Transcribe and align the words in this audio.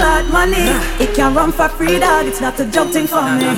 me 0.00 0.06
my 0.06 0.22
blood 0.22 0.24
clot 0.24 0.32
money. 0.32 0.66
It 1.02 1.14
can't 1.14 1.36
run 1.36 1.52
for 1.52 1.68
free, 1.68 1.98
dog. 1.98 2.26
It's 2.26 2.40
not 2.40 2.58
a 2.60 2.64
joke 2.64 2.90
thing 2.90 3.06
for 3.06 3.22
me. 3.22 3.48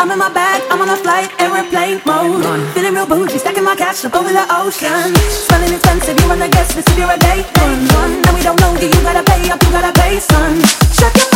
I'm 0.00 0.10
in 0.10 0.18
my 0.18 0.32
bag, 0.32 0.62
I'm 0.70 0.80
on 0.80 0.88
a 0.88 0.96
flight, 0.96 1.30
airplane 1.40 2.00
mode. 2.06 2.44
Feeling 2.74 2.94
real 2.94 3.06
bougie, 3.06 3.38
stacking 3.38 3.64
my 3.64 3.76
cash 3.76 4.04
up 4.04 4.14
over 4.14 4.32
the 4.32 4.46
ocean. 4.50 5.14
Smelling 5.46 5.74
expensive, 5.74 6.18
you 6.20 6.28
wanna 6.28 6.48
guess 6.48 6.74
this 6.74 6.86
if 6.86 6.98
you're 6.98 7.10
a 7.10 7.18
date 7.18 7.46
one. 7.58 7.86
one. 8.00 8.12
And 8.26 8.34
we 8.36 8.42
don't 8.42 8.60
know 8.60 8.72
you, 8.80 8.88
you 8.88 9.02
gotta 9.02 9.22
pay 9.22 9.50
up, 9.50 9.62
you 9.62 9.70
gotta 9.70 9.92
pay, 10.00 10.18
son. 10.20 10.60
Shut 10.92 11.16
your 11.16 11.31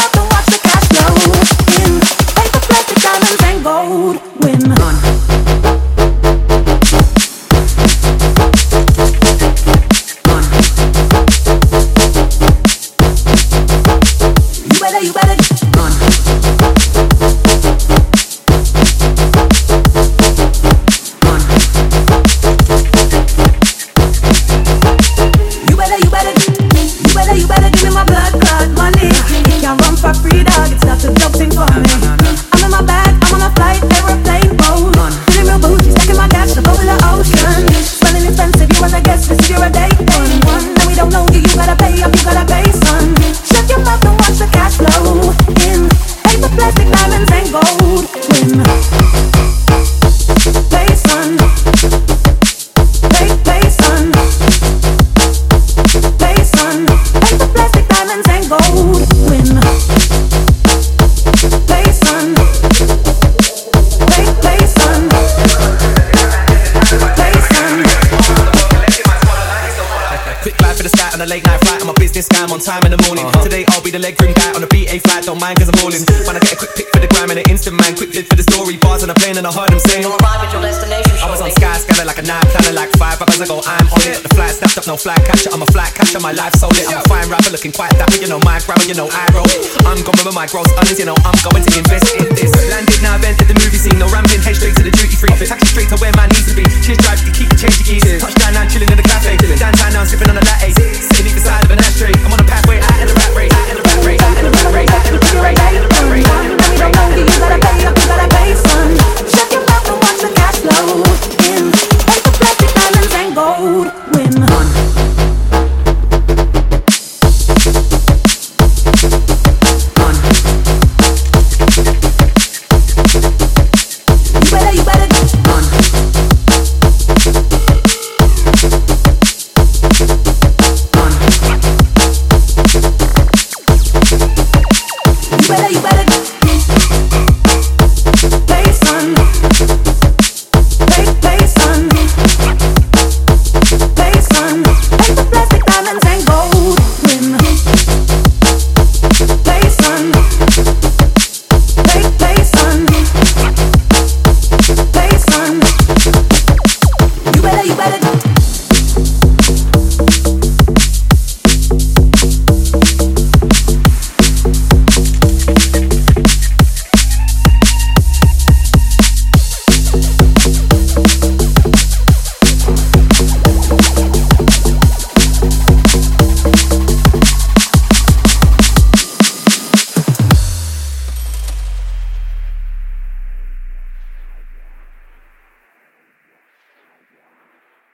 Quick 71.06 71.14
glide 71.14 71.14
for 71.14 71.14
the 71.14 71.14
sky 71.14 71.14
on 71.14 71.20
a 71.20 71.26
late 71.26 71.44
night 71.46 71.60
flight. 71.62 71.82
I'm 71.82 71.90
a 71.90 71.94
business 71.94 72.28
guy, 72.28 72.42
I'm 72.42 72.52
on 72.52 72.60
time 72.60 72.82
in 72.84 72.90
the 72.90 73.02
morning. 73.06 73.26
Uh-huh. 73.26 73.42
Today 73.42 73.64
I'll 73.70 73.82
be 73.82 73.90
the 73.90 73.98
legroom 73.98 74.34
guy 74.34 74.50
on 74.54 74.62
a 74.62 74.66
BA 74.66 74.98
flight. 75.00 75.24
Don't 75.24 75.40
mind 75.40 75.58
cause 75.58 75.70
I'm 75.70 75.78
all 75.82 75.92
in. 75.92 76.02
When 76.26 76.34
I 76.36 76.40
get 76.40 76.54
a 76.54 76.58
quick 76.58 76.74
pic 76.74 76.86
for 76.90 77.00
the 77.00 77.08
gram 77.08 77.30
and 77.30 77.38
an 77.38 77.46
instant 77.50 77.78
man. 77.78 77.94
Quick 77.94 78.10
vid 78.10 78.26
for 78.26 78.36
the 78.36 78.46
story. 78.46 78.76
Bars 78.76 79.02
on 79.02 79.10
a 79.10 79.16
plane 79.16 79.36
and 79.38 79.46
I 79.46 79.52
heard 79.52 79.70
them 79.70 79.80
sing. 79.80 80.02
You'll 80.02 80.16
arrive 80.18 80.42
at 80.42 80.50
your 80.50 80.62
destination 80.62 81.14
I 81.22 81.30
was 81.30 81.40
on 81.42 81.50
shortly. 81.52 81.62
Skyscanner 81.62 82.06
like 82.06 82.18
a 82.18 82.26
nine 82.26 82.46
planner 82.50 82.74
like 82.74 82.90
five 82.98 83.18
rappers 83.20 83.40
ago. 83.40 83.62
I'm 83.64 83.86
on 83.90 84.02
it. 84.02 84.18
Got 84.18 84.24
the 84.26 84.32
flight 84.34 84.54
snapped 84.56 84.78
up, 84.78 84.86
no 84.86 84.96
flight 84.96 85.22
catcher. 85.26 85.50
I'm 85.52 85.62
a 85.62 85.70
flight 85.70 85.92
catcher. 85.94 86.20
My 86.20 86.34
life 86.34 86.54
so 86.58 86.68
lit. 86.74 86.88
I'm 86.90 86.98
a 86.98 87.06
fine 87.06 87.28
rapper 87.30 87.50
looking 87.50 87.72
quite 87.72 87.92
dapper. 87.94 88.18
You 88.18 88.28
know 88.28 88.40
my 88.42 88.58
grammar, 88.66 88.86
you 88.86 88.96
know 88.96 89.08
I 89.10 89.24
roll. 89.36 89.48
I'm 89.86 90.02
going 90.02 90.22
with 90.26 90.34
my 90.34 90.46
gross 90.50 90.68
earnings. 90.80 90.98
You 90.98 91.06
know 91.06 91.18
I'm 91.22 91.38
going 91.46 91.62
to 91.62 91.72
invest 91.76 92.10
in 92.18 92.26
this. 92.34 92.50
Landed 92.66 93.00
now, 93.02 93.16
entered 93.20 93.46
the 93.46 93.56
movie 93.62 93.78
scene. 93.78 93.98
No 94.00 94.10
ramping, 94.10 94.42
head 94.42 94.55